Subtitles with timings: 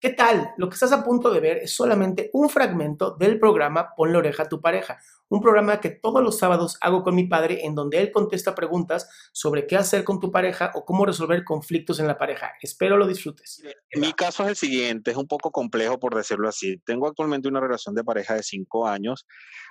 [0.00, 0.54] ¿Qué tal?
[0.58, 4.18] Lo que estás a punto de ver es solamente un fragmento del programa Pon la
[4.18, 7.74] oreja a tu pareja, un programa que todos los sábados hago con mi padre en
[7.74, 12.06] donde él contesta preguntas sobre qué hacer con tu pareja o cómo resolver conflictos en
[12.06, 12.52] la pareja.
[12.62, 13.60] Espero lo disfrutes.
[13.96, 16.78] Mi caso es el siguiente, es un poco complejo por decirlo así.
[16.86, 19.26] Tengo actualmente una relación de pareja de cinco años,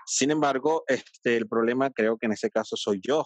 [0.06, 3.24] sin embargo, este, el problema creo que en ese caso soy yo,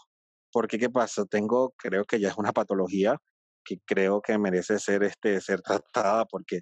[0.51, 1.25] porque ¿qué pasa?
[1.25, 3.17] Tengo, creo que ya es una patología
[3.63, 6.61] que creo que merece ser, este, ser tratada porque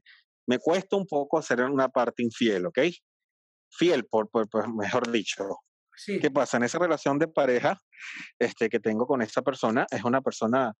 [0.49, 2.79] me cuesta un poco hacer una parte infiel, ¿ok?
[3.71, 5.43] Fiel, por, por, mejor dicho.
[5.95, 6.19] Sí.
[6.19, 6.57] ¿Qué pasa?
[6.57, 7.79] En esa relación de pareja
[8.39, 10.73] este, que tengo con esta persona, es una persona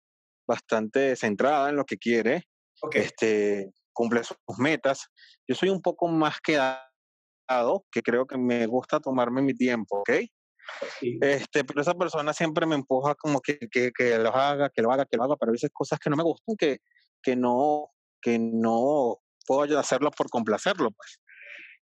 [0.47, 2.45] bastante centrada en lo que quiere,
[2.81, 3.03] okay.
[3.03, 5.07] este, cumple sus metas.
[5.47, 10.11] Yo soy un poco más quedado, que creo que me gusta tomarme mi tiempo, ¿ok?
[10.99, 11.19] Sí.
[11.21, 14.91] Este, pero esa persona siempre me empuja como que, que, que, lo haga, que lo
[14.91, 16.79] haga, que lo haga, pero a veces cosas que no me gustan, que,
[17.21, 21.19] que no, que no puedo hacerlo por complacerlo, pues.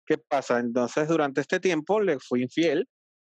[0.07, 0.61] ¿Qué pasa?
[0.61, 2.89] Entonces, durante este tiempo le fui infiel.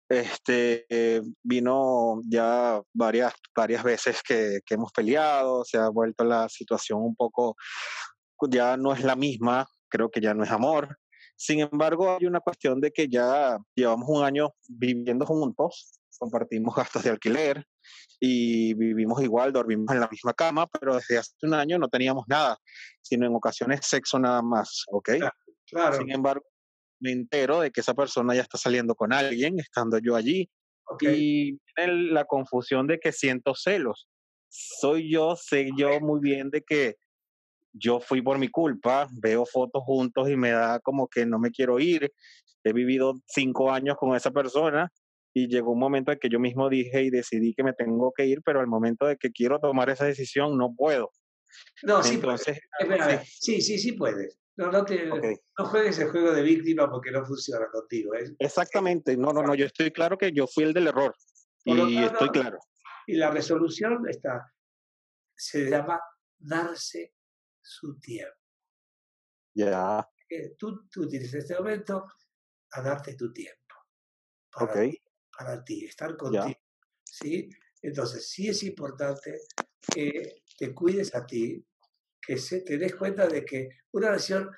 [0.09, 6.50] Este, eh, vino ya varias, varias veces que, que hemos peleado, se ha vuelto la
[6.50, 7.56] situación un poco,
[8.50, 11.00] ya no es la misma, creo que ya no es amor.
[11.36, 17.03] Sin embargo, hay una cuestión de que ya llevamos un año viviendo juntos, compartimos gastos
[17.03, 17.66] de alquiler
[18.19, 22.25] y vivimos igual, dormimos en la misma cama, pero desde hace un año no teníamos
[22.28, 22.58] nada,
[23.02, 25.09] sino en ocasiones sexo nada más, ¿ok?
[25.67, 25.97] Claro.
[25.97, 26.45] Sin embargo,
[27.00, 30.50] me entero de que esa persona ya está saliendo con alguien, estando yo allí,
[30.86, 31.59] okay.
[31.59, 34.08] y la confusión de que siento celos.
[34.47, 36.95] Soy yo, sé yo muy bien de que
[37.78, 41.52] yo fui por mi culpa, veo fotos juntos y me da como que no me
[41.52, 42.12] quiero ir.
[42.64, 44.92] He vivido cinco años con esa persona
[45.34, 48.26] y llegó un momento en que yo mismo dije y decidí que me tengo que
[48.26, 51.12] ir, pero al momento de que quiero tomar esa decisión no puedo.
[51.84, 53.62] No, sí, Entonces, espera, sí.
[53.62, 54.40] sí, sí, puedes.
[54.58, 55.36] No, no, te, okay.
[55.58, 58.16] no juegues el juego de víctima porque no funciona contigo.
[58.16, 58.34] ¿eh?
[58.40, 61.14] Exactamente, no, no, no, yo estoy claro que yo fui el del error
[61.66, 62.58] y estoy claro.
[63.06, 64.52] Y la resolución está,
[65.35, 66.00] se llama
[66.40, 67.15] darse
[67.66, 68.36] su tiempo.
[69.56, 70.09] Ya.
[70.30, 70.56] Yeah.
[70.58, 72.06] Tú, tú tienes este momento
[72.72, 73.76] a darte tu tiempo.
[74.52, 74.92] Para okay.
[74.92, 75.03] ti,
[75.38, 76.46] para ti, estar contigo.
[76.46, 76.59] Yeah.
[77.03, 77.50] ¿sí?
[77.81, 79.40] Entonces, sí es importante
[79.94, 81.66] que te cuides a ti,
[82.22, 84.50] que se, te des cuenta de que una relación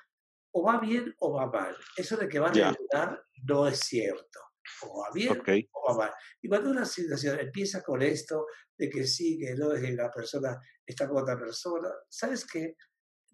[0.52, 1.76] o va bien o va mal.
[1.96, 2.72] Eso de que va a yeah.
[2.72, 4.40] regular no es cierto.
[4.82, 5.68] O va bien okay.
[5.72, 6.14] o va mal.
[6.42, 8.46] Y cuando una situación empieza con esto,
[8.78, 12.76] de que sí, que no, es que la persona está con otra persona, ¿sabes qué?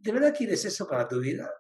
[0.04, 1.50] ¿De verdad quieres eso para tu vida?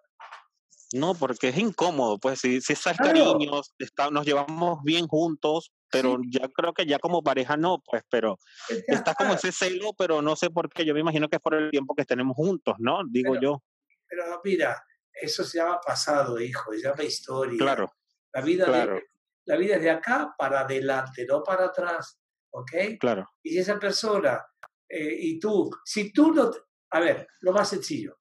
[0.92, 3.32] No, porque es incómodo, pues si, si estás claro.
[3.32, 6.28] cariños, está, nos llevamos bien juntos, pero sí.
[6.30, 8.38] ya creo que ya como pareja no, pues, pero
[8.68, 11.42] ya está como ese celo, pero no sé por qué, yo me imagino que es
[11.42, 13.00] por el tiempo que tenemos juntos, ¿no?
[13.08, 13.62] Digo pero, yo.
[14.06, 14.84] Pero mira,
[15.14, 17.58] eso se llama pasado, hijo, se llama historia.
[17.58, 17.90] Claro.
[18.34, 18.96] La vida, claro.
[18.96, 19.02] De,
[19.46, 22.72] la vida es de acá para adelante, no para atrás, ¿ok?
[23.00, 23.26] Claro.
[23.42, 24.44] Y si esa persona,
[24.86, 26.50] eh, y tú, si tú no,
[26.90, 28.18] a ver, lo más sencillo,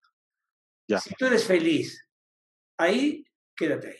[0.87, 0.99] ya.
[0.99, 2.07] si tú eres feliz,
[2.77, 3.99] ahí, quédate ahí.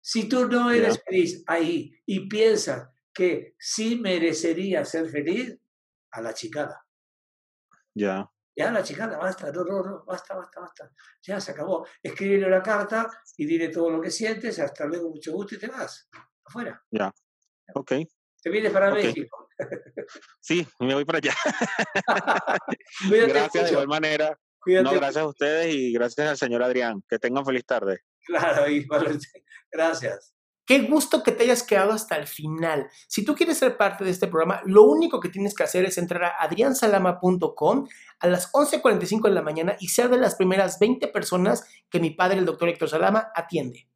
[0.00, 1.02] Si tú no eres Ya.
[1.06, 5.58] feliz ahí y piensas que sí merecería ser feliz,
[6.12, 6.86] a la chicada.
[7.94, 8.30] Ya.
[8.58, 10.90] Ya, la chicada, basta, no, no, no, basta, basta, basta.
[11.22, 11.86] Ya se acabó.
[12.02, 13.06] Escríbele una carta
[13.36, 16.08] y dile todo lo que sientes, hasta luego, mucho gusto y te vas.
[16.44, 16.82] Afuera.
[16.90, 17.12] Ya.
[17.74, 17.92] Ok.
[18.42, 18.96] Te vienes para Ok.
[18.96, 19.48] México.
[20.40, 21.34] Sí, me voy para allá.
[23.10, 23.72] Gracias de mucho.
[23.72, 24.38] igual manera.
[24.66, 27.00] Cuídate No, gracias a ustedes y gracias al señor Adrián.
[27.08, 28.00] Que tengan feliz tarde.
[28.26, 29.28] Claro, igualmente.
[29.70, 30.34] Gracias.
[30.66, 32.88] Qué gusto que te hayas quedado hasta el final.
[33.06, 35.98] Si tú quieres ser parte de este programa, lo único que tienes que hacer es
[35.98, 37.86] entrar a adriansalama.com
[38.18, 42.10] a las 11.45 de la mañana y ser de las primeras 20 personas que mi
[42.10, 43.86] padre, el doctor Héctor Salama, atiende.